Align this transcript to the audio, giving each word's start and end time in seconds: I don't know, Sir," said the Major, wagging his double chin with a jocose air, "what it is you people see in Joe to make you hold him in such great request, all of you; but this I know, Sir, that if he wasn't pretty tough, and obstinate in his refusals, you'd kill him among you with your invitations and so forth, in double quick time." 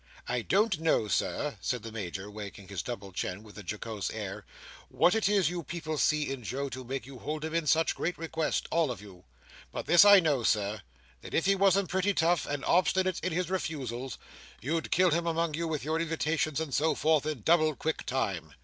I 0.27 0.41
don't 0.41 0.79
know, 0.79 1.07
Sir," 1.07 1.57
said 1.61 1.83
the 1.83 1.91
Major, 1.91 2.27
wagging 2.27 2.67
his 2.69 2.81
double 2.81 3.11
chin 3.11 3.43
with 3.43 3.55
a 3.59 3.63
jocose 3.63 4.09
air, 4.09 4.47
"what 4.89 5.13
it 5.13 5.29
is 5.29 5.51
you 5.51 5.61
people 5.61 5.99
see 5.99 6.31
in 6.31 6.43
Joe 6.43 6.69
to 6.69 6.83
make 6.83 7.05
you 7.05 7.19
hold 7.19 7.45
him 7.45 7.53
in 7.53 7.67
such 7.67 7.93
great 7.93 8.17
request, 8.17 8.65
all 8.71 8.89
of 8.89 8.99
you; 8.99 9.25
but 9.71 9.85
this 9.85 10.03
I 10.03 10.19
know, 10.19 10.41
Sir, 10.41 10.81
that 11.21 11.35
if 11.35 11.45
he 11.45 11.53
wasn't 11.53 11.89
pretty 11.91 12.15
tough, 12.15 12.47
and 12.47 12.65
obstinate 12.65 13.19
in 13.23 13.31
his 13.31 13.51
refusals, 13.51 14.17
you'd 14.59 14.89
kill 14.89 15.11
him 15.11 15.27
among 15.27 15.53
you 15.53 15.67
with 15.67 15.83
your 15.83 16.01
invitations 16.01 16.59
and 16.59 16.73
so 16.73 16.95
forth, 16.95 17.27
in 17.27 17.41
double 17.43 17.75
quick 17.75 18.03
time." 18.07 18.55